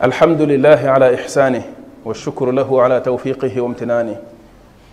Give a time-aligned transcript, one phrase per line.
[0.00, 1.62] الحمد لله على إحسانه
[2.04, 4.16] والشكر له على توفيقه وامتنانه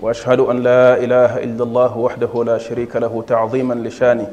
[0.02, 4.28] وأشهد أن لا إله إلا الله وحده لا شريك له تعظيما لشانه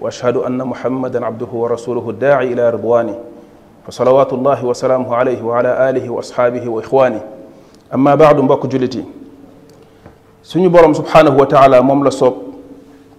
[0.00, 3.18] وأشهد أن محمدا عبده ورسوله الداعي إلى رضوانه
[3.86, 7.20] فصلوات الله وسلامه عليه وعلى آله وأصحابه وإخوانه
[7.94, 9.04] أما بعد mbokk جلتي yi
[10.42, 12.32] suñu سبحانه وتعالى مملا taala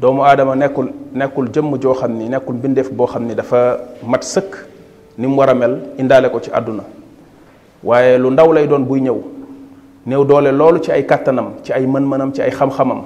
[0.00, 4.22] doomu aadama nekkul nekkul jëmm joo xam ni nekkul mbindeef boo xam ni dafa mat
[4.22, 4.52] sëkk
[5.18, 6.84] ni mu war a mel indaale ko ci àdduna
[7.84, 9.16] waaye lu ndaw lay doon buy ñëw
[10.06, 13.02] néew doole loolu ci ay kàttanam ci ay mën-mënam ci ay xam-xamam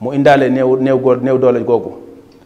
[0.00, 1.90] mu indaale néew néew goo néew doole googu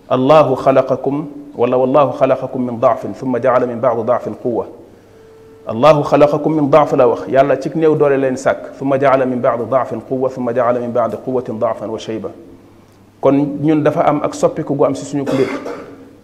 [0.09, 1.27] allahu xalaqakum
[1.57, 4.65] wala wallahu xalaqakum min daafin thumma jaala min baadi daafin quwa
[5.67, 9.37] allahu xalaqakum min daaf la wax yàlla ci néew doole leen sàkk summa jaala min
[9.41, 12.31] baadi daafin quwa summa jaala min baadi quwatin daafan wa shayba
[13.23, 15.47] kon ñun dafa am ak soppiku gu am si suñu mbir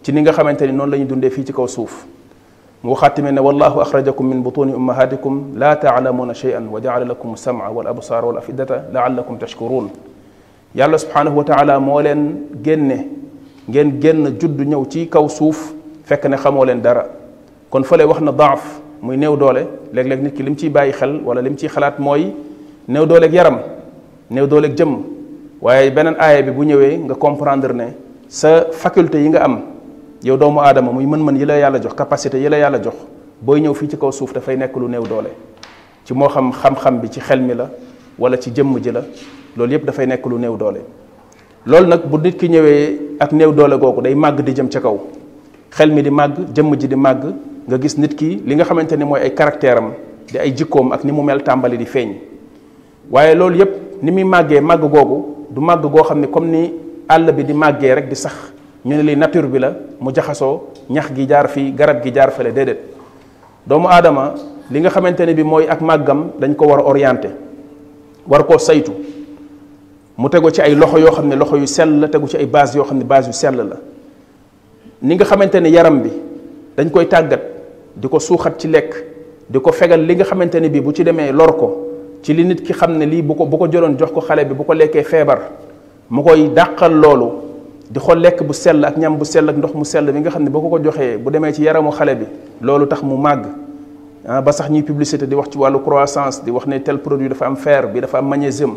[0.03, 2.03] ci ni nga xamante ni noonu la ñu dundee fii ci kaw suuf
[2.83, 7.69] mu waxaatime ne wallahu axrajakum min butuni ummahatikum la taalamuna cheyan wa jaala lakum sama
[7.73, 9.87] wal absar wal afidata laalakum tashkurun
[10.75, 13.07] yàlla subhanahu wa taala moo leen génne
[13.69, 15.71] ngeen génn judd ñëw ci kaw suuf
[16.03, 17.05] fekk ne xamoo leen dara
[17.69, 19.63] kon fële wax na daaf muy néew doole
[19.93, 22.33] léeg-léeg nit ki lim ciy bàyyi xel wala lim ciy xalaat mooy
[22.89, 23.57] néew dooleeg yaram
[24.29, 25.18] néew dooleeg jëmm
[25.61, 27.85] waaye beneen aaya bi bu ñëwee nga comprendre ne
[28.27, 29.61] sa faculté yi nga am
[30.23, 32.93] yow doomu aadama muy mën-mën yi la yàlla jox capacité yi la yàlla jox
[33.41, 35.29] booy ñëw fii ci kaw suuf dafay nekk lu néew doole
[36.05, 37.69] ci moo xam xam-xam bi ci xel mi la
[38.17, 39.01] wala ci jëmm ji la
[39.57, 40.79] loolu yépp dafay nekk lu néew doole
[41.65, 44.79] loolu nag bu nit ki ñëwee ak néew doole googu day màgg di jëm ca
[44.79, 44.97] kaw
[45.73, 47.33] xel mi di màgg jëmm ji di màgg
[47.67, 49.81] nga gis nit ki li nga xamante ni mooy ay caractère
[50.31, 52.13] di ay jikkoom ak ni mu mel tàmbali di feeñ
[53.11, 56.71] waaye loolu yépp ni muy màggee màgg googu du màgg goo xam ne comme ni
[57.07, 58.33] àll bi di màggee rek di sax
[58.85, 62.31] ñu ne li nature bi la mu jaxasoo ñax gi jaar fii garab gi jaar
[62.31, 62.77] fële déedéet
[63.67, 64.33] doomu aadama
[64.71, 67.29] li nga xamante ne bi mooy ak màggam dañ ko war a orienté
[68.25, 68.93] war koo saytu
[70.17, 72.45] mu tego ci ay loxo yoo xam ne loxo yu sell la tegu ci ay
[72.45, 73.77] base yoo xam ne base yu sell la
[75.01, 76.09] ni nga xamante ne yaram bi
[76.77, 77.41] dañ koy tàggat
[77.97, 78.95] di ko suuxat ci lekk
[79.49, 81.85] di ko fegal li nga xamante ne bi bu ci demee lor ko
[82.21, 84.43] ci li nit ki xam ne lii bu ko bu ko jëloon jox ko xale
[84.45, 85.39] bi bu ko lekkee feebar
[86.09, 87.29] mu koy dàqal loolu
[87.89, 90.29] di xool lekk bu sell ak ñam bu sell ak ndox mu sell bi nga
[90.29, 92.25] xam ne boo ko ko joxee bu demee ci yaramu xale bi
[92.61, 93.45] loolu tax mu màgg
[94.27, 97.29] ah, ba sax ñuy publicité di wax ci wàllu croissance di wax ne tel produit
[97.29, 98.75] dafa am fer bi dafa am magnésium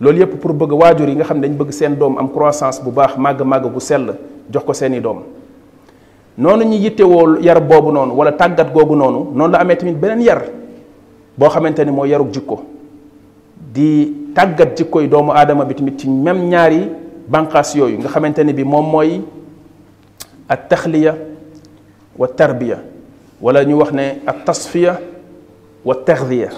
[0.00, 2.82] loolu yëpp pour bëgg waajur yi nga xam ne dañ bëgg seen doom am croissance
[2.82, 4.14] bu baax màgg-màgg bu sell
[4.52, 5.20] jox ko seeni doom
[6.38, 10.20] noonu ñu yittewoo yar boobu noonu wala tàggat googu noonu noonu la amee tamit beneen
[10.22, 10.42] yar
[11.38, 12.62] bo xamanteni mo yaruk jikko
[13.74, 16.86] di tagat jikko yi doomu adama bi tamit ci même ñaari
[17.26, 19.20] bànqaas yooyu nga xamanteni bi moom mooy
[20.48, 21.16] at taxliya
[22.16, 22.78] wa tarbiya
[23.42, 25.00] wala ñu wax ne at tasfiya
[25.84, 26.50] wa taxdiya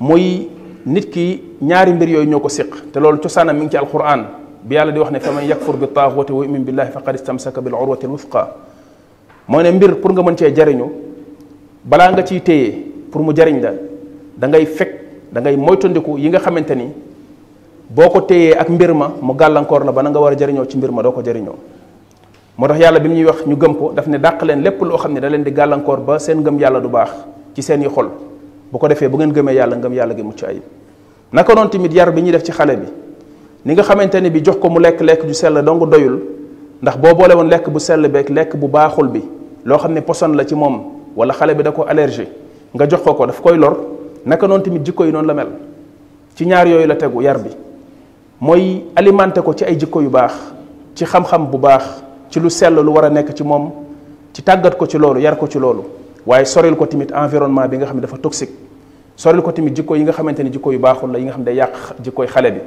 [0.00, 0.48] muy
[0.86, 4.24] nit ki ñaari mbir yooyu ñoo ko séq te loolu cosaanam mi ngi ci alquran
[4.62, 7.74] bi yàlla di wax ne faman yakfur bi taaxuwati wa yumin billahi faqad istamsaka bil
[7.74, 8.56] urwati alwuthqa
[9.48, 10.84] mooy ne mbir pour nga mën cee jariñu
[11.84, 13.72] balaa nga ciy téye pour mu jariñ la
[14.36, 14.90] da ngay fekk
[15.32, 16.86] da ngay moytandiku yi nga xamante ni
[17.92, 20.66] boo ko téyee ak mbir ma mu gàllankoor la ba na nga war a jariñoo
[20.66, 21.56] ci mbir ma doo ko jariñoo
[22.56, 24.96] moo tax yàlla bi muy wax ñu gëm ko daf ne dàq leen lépp loo
[24.96, 27.10] xam ne da leen di gàllankoor ba seen gëm yàlla du baax
[27.54, 28.08] ci seeni i xol
[28.72, 30.62] bu ko defee bu ngeen gëmee yàlla ngëm yàlla gi ci ay
[31.32, 32.86] naka noonu tamit yar bi ñuy def ci xale bi
[33.64, 36.18] ni nga xamante ne bi jox ko mu lekk lekk ju sell dong doyul
[36.80, 39.22] ndax boo boole lekk bu sell beeg lekk bu baaxul bi
[39.64, 40.80] loo xam ne poson la ci moom
[41.14, 42.40] wala xale bi da ko allergie
[42.74, 43.76] nga jox ko ko daf koy lor
[44.24, 45.48] naka noonu tamit jikko yi noonu la mel
[46.34, 47.50] ci ñaar yooyu la tegu yar bi
[48.40, 50.32] mooy alimenté ko ci ay jikko yu baax
[50.94, 53.70] ci xam-xam bu baax ci lu sell lu war a nekk ci moom
[54.32, 55.82] ci tàggat ko ci loolu yar ko ci loolu
[56.26, 58.52] waaye soril ko tamit environnement bi nga xam ne dafa toxique
[59.16, 61.40] soril ko tamit jikko yi nga xamante ni jikko yu baaxul la yi nga xam
[61.42, 62.58] ne day yàq jikkoy xale bi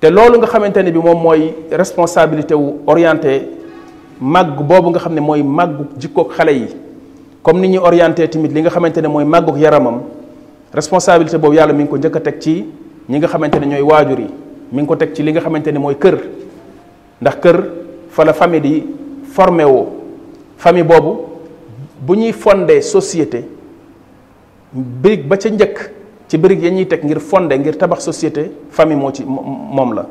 [0.00, 3.48] te loolu nga xamante ne bi moom mooy responsabilité wu orienté
[4.20, 6.66] màgg boobu nga xam ne mooy màgg jikkoog xale yi
[7.42, 10.02] comme ni ñuy orienté tamit li nga xamante ne mooy màggug yaramam
[10.72, 12.66] responsabilité boobu yàlla mi ngi ko njëkk a teg ci
[13.08, 14.26] ñi nga xamante ne ñooy waajur yi
[14.72, 16.18] mi ngi ko teg ci li nga xamante ne mooy kër
[17.20, 17.64] ndax kër
[18.10, 18.84] fala la famille di
[19.32, 19.88] formé woo
[20.58, 21.20] famille boobu
[22.02, 23.44] bu ñuy fonde société
[24.72, 25.90] birig ba ca njëkk
[26.28, 30.06] ci birig ya ñuy teg ngir fonde ngir tabax société famille moo ci moom la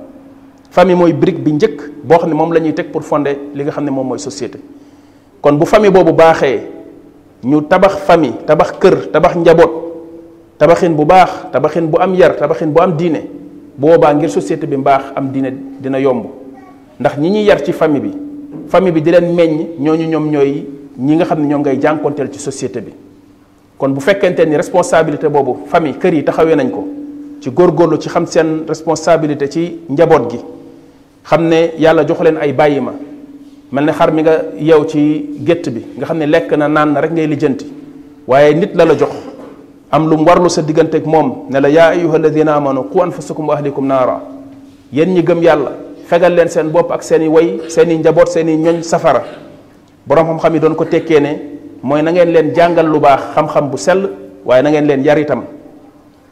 [0.71, 3.63] famille mooy birig bi njëkk boo xam ne moom la ñuy teg pour fondé li
[3.63, 4.59] nga xam ne moom mooy société
[5.41, 6.77] kon bu famille boobu baaxee
[7.43, 9.71] ñu tabax famille tabax kër tabax njaboot
[10.59, 13.21] tabaxin bu baax tabaxin bu am yar tabaxin bu am diine
[13.79, 16.25] boobaa ngir société bi mbaax am diine dina yomb
[16.99, 18.11] ndax ñi ñuy yar ci famille bi
[18.67, 20.65] famille bi di leen meññ ñooñu ñoom ñooy
[20.99, 22.91] ñi nga xam ne ñoom ngay jànkonteel ci société bi
[23.77, 26.85] kon bu fekkente ni responsabilité boobu famille kër yi taxawee nañ ko
[27.39, 30.39] ci góorgóorlu ci xam seen responsabilité ci njaboot gi
[31.23, 32.91] xam ne yàlla jox leen ay bàyyi ma
[33.71, 36.93] mel ni xar mi nga yow ci gétt bi nga xam ne lekk na naan
[36.93, 37.65] na rek ngay lijjanti
[38.27, 39.09] waaye nit la la jox
[39.91, 43.47] am lu mu warlu sa digganteeg moom ne la yaa ayuha alladina amanu qu anfusakum
[43.47, 44.21] wa ahlikum naara
[44.91, 45.71] yéen ñi gëm yàlla
[46.07, 49.21] fegal leen seen bopp ak seen i way seen i njaboot seen i ñoñ safara
[50.05, 51.39] borom xam-xam yi doon ko tekkee ne
[51.83, 54.09] mooy na ngeen leen jàngal lu baax xam-xam bu sell
[54.45, 55.43] waaye na ngeen leen yar itam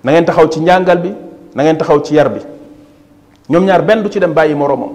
[0.03, 1.13] na ngeen taxaw ci njàngal bi
[1.53, 2.39] na ngeen taxaw ci yar bi
[3.49, 4.89] ñoom ñaar benn du ci dem bàyyi moromam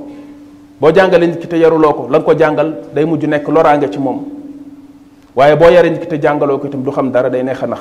[0.82, 4.00] boo jàngalee nit ki te yaruloo ko la ko jàngal day mujj nekk loraange ci
[4.00, 4.20] moom
[5.36, 7.78] waaye boo yaree nit ki jàngaloo ko itam du xam dara day neex a nax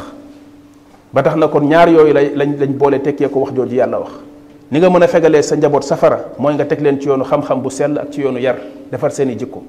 [1.12, 3.98] ba tax na kon ñaar yooyu lay lañ lañ boole tekkee ko wax jooju yàlla
[4.02, 4.12] wax
[4.72, 7.60] ni nga mën a fegalee sa njaboot safara mooy nga teg leen ci yoonu xam-xam
[7.62, 8.58] bu sell ak ci yoonu yar
[8.92, 9.64] defar seeni jikko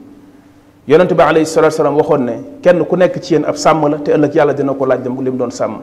[0.87, 2.33] yonent bi alayhi salaatu salaam waxoon ne
[2.63, 5.09] kenn ku nekk ci yéen ab sàmm la te ëllëg yàlla dina ko laaj li
[5.09, 5.79] mu doon sàmm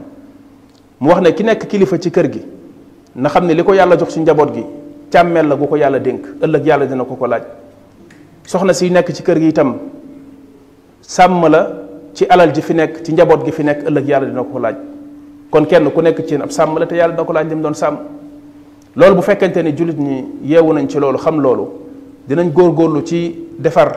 [1.00, 2.42] mu wax ne ki nekk kilifa ci kër gi
[3.16, 4.64] na xam ne li ko yàlla jox ci njaboot gi
[5.10, 7.42] càmmeel la gu ko yàlla dénk ëllëg yàlla dina ko ko laaj
[8.46, 9.76] soxna si nekk ci kër gi itam
[11.00, 11.70] sàmm la
[12.14, 14.58] ci alal ji fi nekk ci njaboot gi fi nekk ëllëg yàlla dina ko ko
[14.58, 14.74] laaj
[15.50, 17.74] kon kenn ku nekk ci ab sàmm la te yàlla dina ko laaj li doon
[17.74, 17.96] sàmm
[18.96, 21.64] loolu bu fekkente ni jullit ñi yeewu nañ ci loolu xam loolu
[22.28, 23.92] dinañ góor góorlu ci defar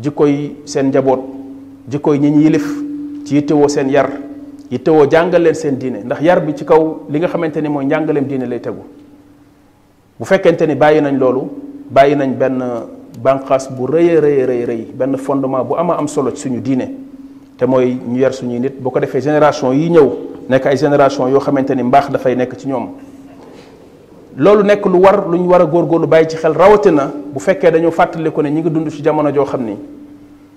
[0.00, 1.20] jikkoy seen njaboot
[1.90, 2.64] jikkoy ñi ñu yilif
[3.26, 4.08] ci yittewoo seen yar
[4.70, 7.84] yittewoo jàngal leen seen diine ndax yar bi ci kaw li nga xamante ni mooy
[7.86, 8.84] njàngaleem diine lay tegu
[10.20, 11.48] bu fekkente ni bàyyi nañ loolu
[11.90, 12.60] bàyyi nañ benn
[13.22, 16.90] bànqaas bu rëy rëy rëy rëy benn fondement bu ama am solo ci suñu diine
[17.58, 20.08] te mooy ñu yar suñuy nit boo ko defee génération yi ñëw
[20.48, 22.88] nekk ay génération yoo xamante ni mbaax dafay nekk ci ñoom
[24.36, 27.70] loolu nekk lu war lu ñu war a lu bàyyi ci xel rawatina bu fekkee
[27.70, 29.76] dañoo fàttaliku ne ñi ngi dund ci jamono joo xam ni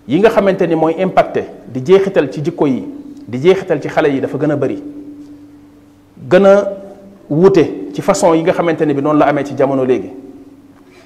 [0.07, 2.83] yi nga xamante ni mooy impacté di jeexital ci jikko yi
[3.27, 4.81] di jeexital ci xale yi dafa gën a bari
[6.27, 6.67] gën a
[7.29, 10.11] wuute ci façon yi nga xamante ne bi noonu la amee ci jamono léegi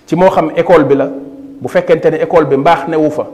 [0.07, 3.25] ci moo xam école bi la bu fekkente ne école bi mbaax newu fa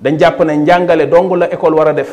[0.00, 2.12] dañ jàpp ne njàngale dong la école war a def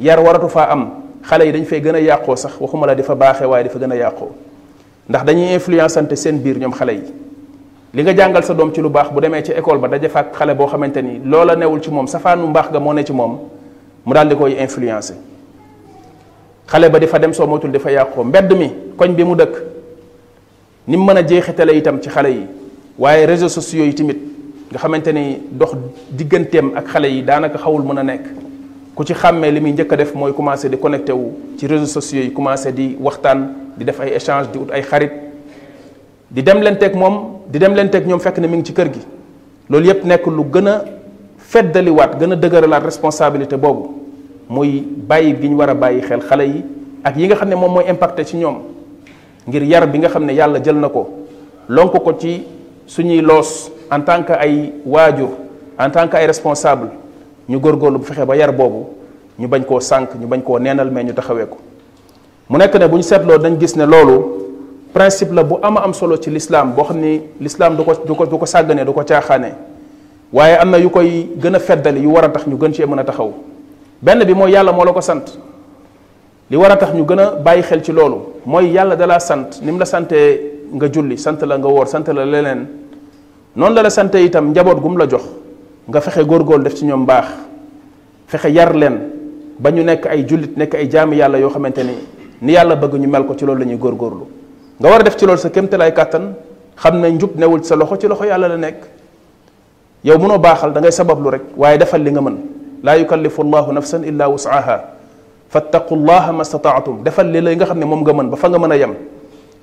[0.00, 0.90] yar waratu faa am
[1.22, 3.68] xale yi dañ fay gën a yàqoo sax waxuma la di fa baaxe waaye di
[3.70, 4.28] fa gën a yàqoo
[5.08, 7.12] ndax dañuy influençante seen biir ñoom xale yi
[7.94, 10.24] li nga jàngal sa doom ci lu baax bu demee ci école ba daje fa
[10.30, 13.38] xale boo xamante ni a newul ci moom safaanu mbaax ga moo ne ci moom
[14.04, 15.16] mu daal di koy influencer
[16.68, 17.88] xale ba di dem soo motul di fa
[18.24, 19.74] mbedd mi koñ bi mu dëkk
[20.88, 22.46] ni mën a jeexitale itam ci xale yi
[22.98, 24.18] waaye réseaux sociaux yi tamit
[24.70, 25.70] nga xamante ni dox
[26.12, 28.22] digganteem ak xale yi daanaka xawul mën a nekk
[28.94, 31.86] ku ci xàmmee li muy njëkk a def mooy commencé di connecté wu ci réseaux
[31.90, 35.10] sociaux yi commencé di waxtaan di def ay échange di ut ay xarit
[36.30, 39.00] di dem lenteeg moom di dem lenteeg ñoom fekk ne mi ngi ci kër gi
[39.68, 40.84] loolu yépp nekk lu gën a
[41.38, 43.88] feddaliwaat gën a dëgëralaat responsabilité boobu
[44.48, 46.64] muy bàyyi gi ñu war a bàyyi xel xale yi
[47.02, 48.75] ak yi nga xam ne moom mooy impacté ci ñoom
[49.48, 51.06] ngir yar bi nga xam ne yàlla jël na ko
[51.70, 52.42] lonk ko ci
[52.86, 55.28] suñuy loos en tant que ay waajur
[55.78, 56.90] en tant que ay responsable
[57.48, 58.88] ñu góorgóorlu bu fexe ba yar boobu
[59.38, 61.58] ñu bañ koo sànq ñu bañ koo neenal mais ñu taxawee ko
[62.50, 64.18] mu nekk ne bu ñu seetloo dañ gis ne loolu
[64.92, 68.14] principe la bu ama am solo ci lislaam boo xam ni lislaam du ko du
[68.14, 69.54] ko du ko sàgganee du ko caaxaanee
[70.32, 72.86] waaye am na yu koy gën a feddali yu war a tax ñu gën cee
[72.86, 73.32] mën a taxaw
[74.02, 75.38] benn bi mooy yàlla moo la ko sant
[76.50, 79.18] li war a tax ñu gën a bàyyi xel ci loolu moy yàlla da la
[79.18, 80.14] sante nim la sante
[80.74, 82.64] nga julli sante la nga wor sante la leneen
[83.56, 85.22] non la la sante itam njabot gum la jox
[85.88, 87.24] nga fexe gor góorgóor def ci ñom bax
[88.28, 89.10] fexe yar len
[89.60, 91.94] bañu nek ay julit nek ay jaami yàlla yo xamanteni
[92.40, 94.26] ni yàlla bëgg ñu mel ko ci loolu la gor góorgóorlu
[94.78, 96.34] nga war def ci loolu sa kéemtalaay kàttan katan
[96.80, 98.76] xamna njub newul sa loxo ci loxo yàlla la nek
[100.04, 102.36] yow mëno baxal da ngay sabab lu rek waye defal li nga mën
[102.84, 104.94] la yukallifu allahu nafsan illa wus'aha
[105.50, 108.58] fattaqullaha ma stataatum defal li lay nga xam ne moom nga mën ba fa nga
[108.58, 108.94] mën a yem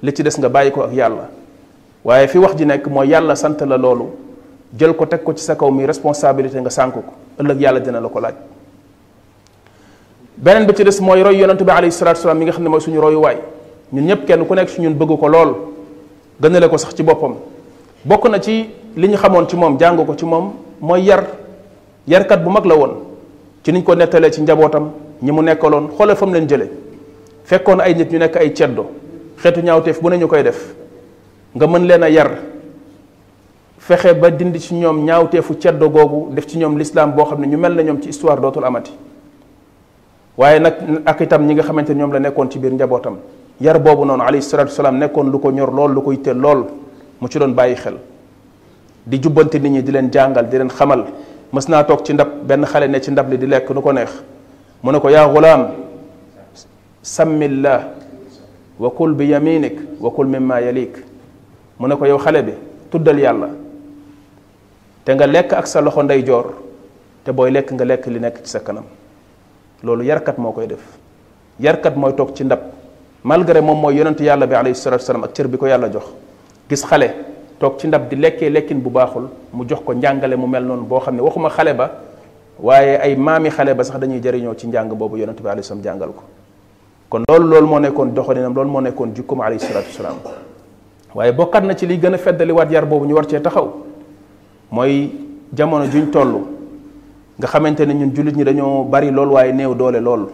[0.01, 1.27] li ci des nga bàyyi ko ak yàlla
[2.03, 4.05] waaye fi wax ji nekk mooy yàlla sant la loolu
[4.77, 7.03] jël ko teg ko ci sa kaw mi responsabilité nga sànk ko
[7.39, 8.33] ëllëg yàlla dina la ko laaj
[10.37, 12.69] beneen bi ci des mooy roy yonente bi alayhi salatu salaam mi nga xam ne
[12.69, 13.37] mooy suñu royuwaay
[13.91, 15.55] ñun ñëpp kenn ku nekk si ñun bëgg ko lool
[16.41, 17.35] gënale ko sax ci boppam
[18.05, 21.25] bokk na ci li ñu xamoon ci moom jàng ko ci moom mooy yar
[22.07, 22.93] yarkat bu mag la woon
[23.63, 24.91] ci niñ ko nettalee ci njabootam
[25.23, 26.69] ñi mu nekkaloon xoolal fa mu leen jëlee
[27.45, 28.87] fekkoon ay nit ñu nekk ay ceddo
[29.37, 30.73] xeetu ñaawteef bu ne ñu koy def
[31.55, 32.29] nga mën leen a yar
[33.79, 37.47] fexe ba dindi ci ñoom ñaawteefu ceddo googu def ci ñoom lislaam boo xam ne
[37.47, 38.91] ñu mel na ñoom ci histoire dootul amati
[40.37, 40.73] waaye nag
[41.05, 43.15] ak itam ñi nga xamante ne ñoom la nekkoon ci biir njabootam
[43.61, 46.65] yar boobu noonu alayhi salaatu salaam nekkoon lu ko ñor lool lu ko yitte lool
[47.21, 47.95] mu ci doon bàyyi xel
[49.05, 51.05] di jubbante nit ñi di leen jàngal di leen xamal
[51.53, 53.91] mës naa toog ci ndab benn xale ne ci ndab li di lekk nu ko
[53.93, 54.09] neex
[54.83, 55.61] mu يا غلام
[57.03, 57.79] سم الله
[58.83, 60.97] وكل بيمينك وكل مما yaminik
[61.79, 62.51] wa يا mimma yalik mu ne ko yow xale bi
[62.91, 63.15] tuddal
[66.25, 66.45] جور
[67.23, 68.83] te nga lekk nga lekk li nekk ci sa kanam
[69.83, 70.81] yarkat moo koy def
[71.61, 72.59] yarkat mooy toog ci ndab
[73.23, 76.03] malgré mom moy yonentou yàlla bi alayhi salatu wassalam ak cër bi ko yàlla jox
[76.69, 77.07] gis xale
[77.59, 80.83] tok ci ndab di lekke lekkin bu baxul mu jox ko njàngale mu mel non
[80.83, 81.87] bo xamné waxuma xale ba
[82.59, 85.83] waaye ay maami xale ba sax dañuy jëriñoo ci njàng boobu yonente bi alayhi salaam
[85.83, 86.23] jàngal ko
[87.09, 90.17] kon loolu loolu moo nekkoon doxalinam loolu moo nekkoon jikkum alayhi salaatu wasalaam
[91.15, 93.73] waaye bokkat na ci li gën a feddaliwaat yar boobu ñu war cee taxaw
[94.71, 95.09] mooy
[95.53, 96.41] jamono juñ toll
[97.39, 100.27] nga xamante ne ñun julit ñi dañoo bari lool waaye néew doole lool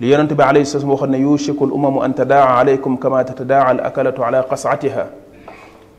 [0.00, 3.66] li yonente bi alayhi salaam waxoon ne yushiku al umamu an tadaa alaykum kama tatadaa
[3.68, 5.06] al akalatu ala qasatiha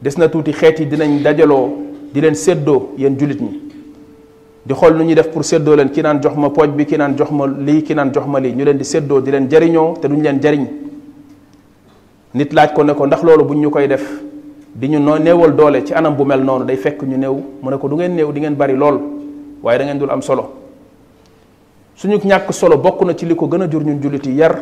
[0.01, 1.70] des na tuuti xeet yi dinañ dajaloo
[2.13, 3.62] di leen séddoo yen julit ñi
[4.65, 6.96] di xool nu ñuy def pour séddoo leen ki naan jox ma pooj bi ki
[6.98, 9.50] naan jox ma lii ki naan jox ma lii ñu leen di séddoo di leen
[9.51, 10.65] jariñoo te duñ leen jariñ
[12.34, 14.24] nit laaj ko ne ndax loolu buñ ñu koy def
[14.74, 17.70] di ñu noo néewal doole ci anam bu mel noonu day fekk ñu néew mu
[17.70, 19.01] ne ko du ngeen néew di ngeen bari lool
[19.62, 20.43] waaye da ngeen dul am solo
[21.96, 24.60] suñu ñàkk solo bokk na ci li ko gën a jur ñu jullit yi yar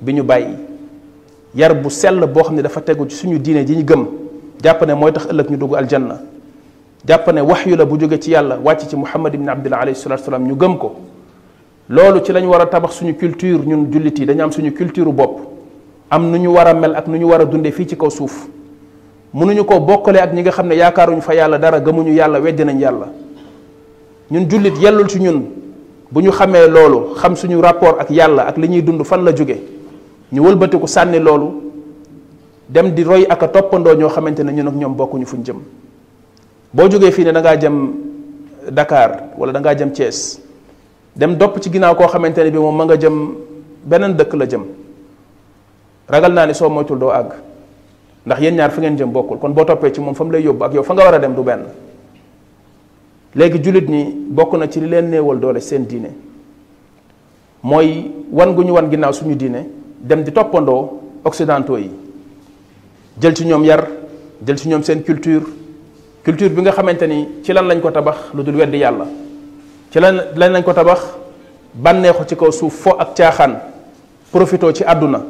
[0.00, 0.54] bi ñu bàyyi
[1.56, 4.06] yar bu sell boo xam ne dafa tegu ci suñu diine ji ñu gëm
[4.62, 6.22] jàpp ne mooy tax ëllëg ñu dugg aljanna
[7.06, 10.24] jàpp wax yu la bu jóge ci yàlla wàcc ci muhammad ibn abdullah alayhi salatu
[10.24, 10.92] salaam ñu gëm ko
[11.88, 15.10] loolu ci lañu war a tabax suñu culture ñun jullit yi dañu am suñu culture
[15.12, 15.40] bopp
[16.10, 18.10] am nu ñu war a mel ak nu ñu war a dundee fii ci kaw
[18.10, 18.48] suuf
[19.32, 22.64] mënuñu ko bokkale ak ñi nga xam ne yaakaaruñu fa yàlla dara gëmuñu yàlla weddi
[22.64, 23.08] nañ yàlla
[24.30, 25.42] ñun jullit yellul ci ñun
[26.12, 29.32] bu ñu xamee loolu xam suñu rapport ak yàlla ak li ñuy dund fan la
[29.34, 29.56] jóge
[30.32, 31.70] ñu wëlbatiku sànni loolu
[32.68, 35.56] dem di roy ak a toppandoo ñoo xamante ne ñun ak ñoom bokkuñu fuñ jëm
[36.74, 37.88] boo jógee fii ne dangaa jëm
[38.72, 40.38] dakaar wala da ngaa jëm Thiès
[41.16, 43.34] dem dopp ci ginnaaw koo xamante ne bi moom ma nga jëm
[43.84, 44.64] beneen dëkk la jëm
[46.08, 47.32] ragal naa ni soo moytul doo àgg
[48.26, 50.42] ndax yéen ñaar fa ngeen jëm bokkul kon boo toppee ci moom fa mu lay
[50.42, 51.62] yóbbu ak yow fa nga war a dem du benn
[53.34, 56.10] léegi jullit ñi bokk na ci li leen néewal doole seen diine
[57.62, 59.66] mooy wan gu ñu wan ginnaaw suñu diine
[59.98, 61.90] dem di toppandoo occidentaux yi
[63.20, 63.88] jël ci ñoom yar
[64.46, 65.42] jël ci ñoom seen culture
[66.20, 69.06] culture bi nga xamanteni ci lan lañ ko tabax lu dul wedd yàlla
[69.88, 71.00] ci lan lan lañ ko tabax
[71.72, 73.56] bànneexu ci kaw suuf fo ak caaxaan
[74.28, 75.20] profito ci àdduna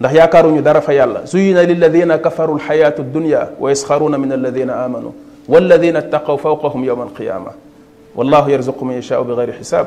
[0.00, 5.12] ndax yaakaaruñu dara fa yàlla zuyina lilladina kafaru lxayaatu dunya wa yasxaruna min alladina amanu
[5.48, 7.52] walladina ittaqaw fawqahum yowma alqiyama
[8.16, 9.86] wallahu yarzuqu man yashaau bi gayri xisaab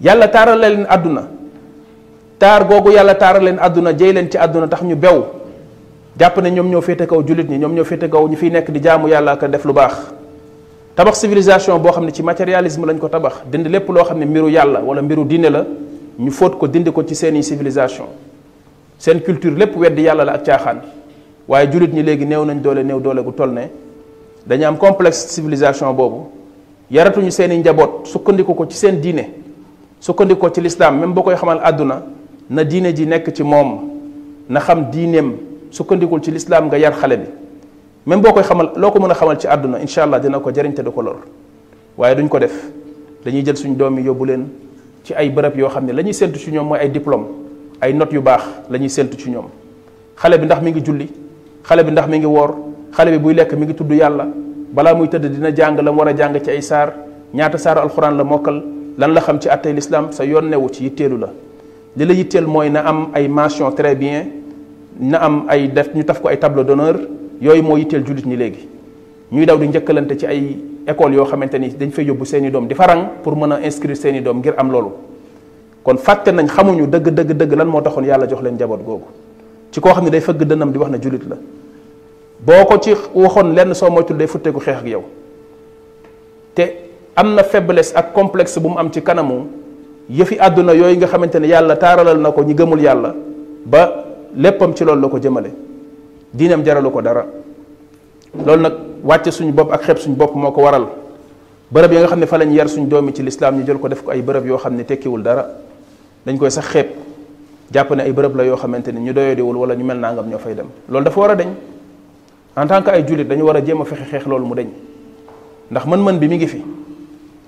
[0.00, 1.28] yàlla taaral leen àdduna
[2.40, 5.22] taar googu yàlla taaral leen àdduna jëy leen ci àdduna tax ñu bew
[6.18, 8.70] jàpp ne ñoom ñoo féete kaw jullit ñi ñoom ñoo féete kaw ñu fi nekk
[8.70, 9.96] di jaamu yàlla ak def lu baax
[10.94, 14.24] tabax civilisation boo xam ne ci matérialisme lañ ko tabax dindi lépp loo xam ne
[14.26, 15.64] mbiru yàlla wala mbiru diine la
[16.18, 18.04] ñu fóot ko dindi ko ci seeni civilisation
[18.98, 20.78] seen culture lépp weddi yàlla la ak caaxaan
[21.48, 23.68] waaye jullit ñi léegi néew nañ doole néew doole gu toll ne
[24.46, 26.26] dañu am complexe civilisation boobu
[26.90, 29.30] yaratuñu seeni njaboot sukkandiku ko ci seen diine
[29.98, 32.02] sukkandiku ko ci lislaam même boo koy xamal àdduna
[32.50, 33.88] na diine ji nekk ci moom
[34.50, 35.36] na xam diineem
[35.72, 37.26] sukkandikul ci lislaam nga yar xale bi
[38.06, 40.50] même boo koy xamal loo ko mën a xamal ci àdduna incha allah dina ko
[40.54, 41.20] jariñ te du ko lor
[41.96, 42.66] waaye duñ ko def
[43.24, 44.46] dañuy jël suñ doom yi yóbbu leen
[45.02, 47.26] ci ay bërëb yoo xam ne la ñuy séntu ci ñoom mooy ay diplôme
[47.80, 49.46] ay notes yu baax la ñuy séntu ci ñoom
[50.14, 51.08] xale bi ndax mi ngi julli
[51.64, 52.50] xale bi ndax mi ngi woor
[52.92, 54.26] xale bi buy lekk mi ngi tudd yàlla
[54.72, 56.92] balaa muy tëdd dina jàng la mu war a jàng ci ay saar
[57.32, 58.62] ñaata saar alxuraan la mokkal
[58.98, 61.30] lan la xam ci attay lislaam sa yoon newu ci yitteelu la
[61.96, 64.41] li la yitteel mooy na am ay mention très bien
[65.00, 67.00] na am ay def ñu taf ko ay tableau d'honneur
[67.40, 68.68] yooyu moo yitteel jullit ñi léegi
[69.32, 70.40] ñuy daw di njëkkalante ci ay
[70.86, 73.94] école yoo xamante ni dañ fay yóbbu seeni doom di farang pour mën a inscrire
[73.96, 74.90] seeni doom ngir am loolu
[75.84, 79.04] kon fàtte nañ xamuñu dëgg dëgg dëgg lan moo taxoon yàlla jox leen njaboot googu
[79.70, 81.36] ci koo xam ne day fëgg dënam di wax na jullit la
[82.40, 85.04] boo ko ci waxoon lenn soo moytul day futteeku xeex ak yow
[86.54, 86.62] te
[87.16, 89.46] am na faiblesse ak complexe bu mu am ci kanamu
[90.10, 93.14] yëfi àdduna yooyu nga xamante ne yàlla taaralal na ko ñi gëmul yàlla
[94.36, 95.50] léppam ci loolu la ko jëmale
[96.32, 97.24] diinam jaralu ko dara
[98.34, 98.72] loolu nag
[99.04, 100.86] wàcce suñu bopp ak xeeb suñu bopp moo ko waral
[101.72, 103.88] bërëb yi nga xam ne fa lañ yar suñu doomi ci lislaam ñu jël ko
[103.88, 105.46] def ko ay bërëb yoo xam ne tekkiwul dara
[106.26, 106.86] dañ koy sax xeeb
[107.72, 110.38] jàpp ne ay bërëb la yoo xamante ni ñu doyodewul wala ñu mel nangam ñoo
[110.38, 111.48] fay dem loolu dafa war a dañ
[112.56, 114.66] en tant que ay jullit dañu war a jéem a fexe xeex loolu mu dañ
[115.70, 116.62] ndax mën-mën bi mi ngi fi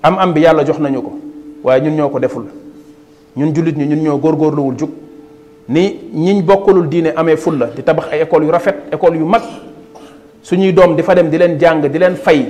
[0.03, 1.11] am am bi yàlla jox nañu ko
[1.63, 2.45] waaye ñun ñoo ko deful
[3.35, 4.89] ñun jullit ñi ñun ñoo góorgóorluwul jug
[5.69, 9.41] ni ñiñ bokkulul diine amee fulla di tabax ay école yu rafet école yu mag
[10.43, 12.45] suñuy doom di fa dem di leen jàng di leen fay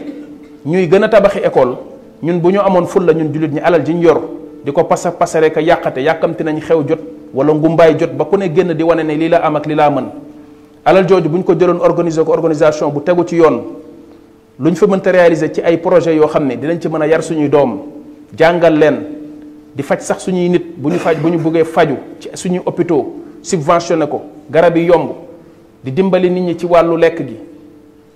[0.66, 1.78] ñuy gën a tabaxi école
[2.22, 4.22] ñun bu ñu amoon fulla ñun jullit ñi alal ji ñu yor
[4.66, 7.00] di ko pasa pasare ka yàqate yàkkamti nañ xew jot
[7.34, 9.76] wala ngumbaay jot ba ku ne génn di wane ne lii la am ak lii
[9.76, 10.06] laa mën
[10.84, 13.64] alal jooju bu ñu ko jëloon organiser ko organisation bu tegu ci yoon
[14.60, 17.08] lu ñu fa mënta réaliser ci ay projet yoo xam ne dinañ ci mën a
[17.08, 17.80] yar suñuy doom
[18.38, 19.15] jàngal leen
[19.76, 23.04] di faj sax suñuy nit bu ñu faj bu ñu bëggee faju ci suñuy hôpitaux
[23.44, 25.12] subventionné ko garab yi yomb
[25.84, 27.38] di dimbali nit ñi ci wàllu lekk gi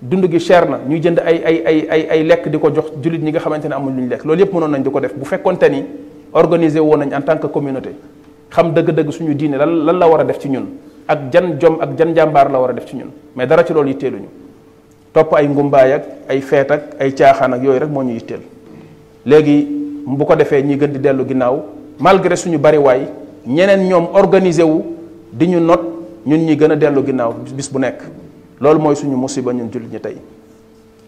[0.02, 2.86] dund gi cher na ñuy jënd ay ay ay ay ay lekk di ko jox
[3.02, 5.00] jullit ñi nga xamante ne amul lu ñu lekk loolu yëpp mënoon nañ di ko
[5.02, 5.84] def bu fekkonte ni
[6.32, 7.90] organiser woon nañ en tant que communauté
[8.50, 10.66] xam dëgg-dëgg suñu diine lan lan la war a def ci ñun
[11.10, 13.74] ak jan jom ak jan njàmbaar la war a def ci ñun mais dara ci
[13.74, 14.28] loolu yitteeluñu
[15.12, 18.40] topp ay ngumbaay ay feet ak ay caaxaan yooyu rek moo ñu yitteel
[20.06, 21.64] bu ko defee ñi gën di dellu ginnaaw
[22.00, 23.02] malgré suñu bariwaay
[23.46, 24.96] ñeneen ñoom organiser wu
[25.32, 25.82] di ñu not
[26.26, 28.00] ñun ñi gën a dellu ginnaaw bis bu nekk
[28.60, 30.18] loolu mooy suñu musiba ñun jullit ñi tey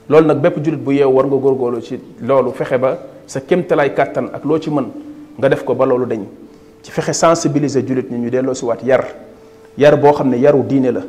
[0.10, 3.94] loolu nag bépp jullit bu yeew war nga góorgóorlu ci loolu fexe ba sa kéemtalaay
[3.94, 4.86] kàttan ak loo ci mën
[5.38, 6.24] nga def ko ba loolu dañ
[6.82, 9.06] ci fexe sensibiliser jullit ñi ñu delloo si waat yar
[9.78, 11.02] yar boo xam ne yaru diine la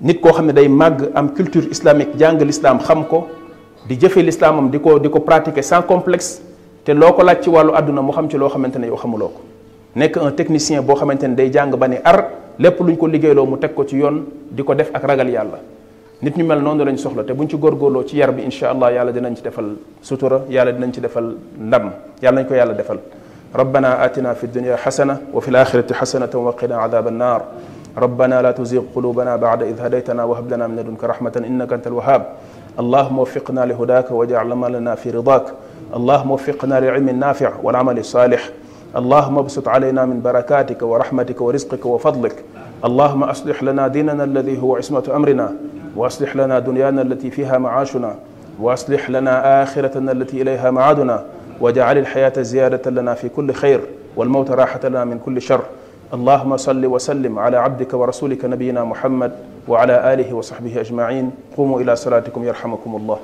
[0.00, 3.28] nit koo xam ne day màgg am culture islamique jàng lislaam xam ko
[3.86, 6.40] di jëfe lislaamam di ko di ko pratiquer sans complexe
[6.86, 9.28] te loko lacc ci walu aduna mu xam ci lo xamante ne yow xamuloo
[10.12, 12.28] ko un technicien bo xamante day jàng bané ar
[12.60, 15.58] lépp luñ ko liggéelo mu tek ko ci yoon diko def ak ragal yàlla
[16.22, 19.10] nit ñu mel noonu lañ soxla te buñ ci gorgolo ci yar bi inshallah yàlla
[19.10, 19.64] dinañ ci defal
[20.00, 21.90] sutura yàlla dinañ ci defal ndam
[22.22, 22.98] yàlla nañ ko yàlla defal
[23.56, 27.40] ربنا آتنا في الدنيا حسنة وفي الآخرة حسنة وقنا عذاب النار
[27.96, 32.22] ربنا لا تزغ قلوبنا بعد إذ هديتنا وهب لنا من لدنك رحمة إنك أنت الوهاب
[32.80, 35.44] اللهم وفقنا لهداك واجعل ما لنا في رضاك
[35.96, 38.48] اللهم وفقنا للعلم النافع والعمل الصالح
[38.96, 42.44] اللهم ابسط علينا من بركاتك ورحمتك ورزقك وفضلك
[42.84, 45.52] اللهم اصلح لنا ديننا الذي هو عصمه امرنا
[45.96, 48.14] واصلح لنا دنيانا التي فيها معاشنا
[48.60, 51.24] واصلح لنا اخرتنا التي اليها معادنا
[51.60, 53.80] واجعل الحياه زياده لنا في كل خير
[54.16, 55.62] والموت راحه لنا من كل شر
[56.14, 59.32] اللهم صل وسلم على عبدك ورسولك نبينا محمد
[59.68, 63.14] وعلى اله وصحبه اجمعين قوموا الى صلاتكم يرحمكم الله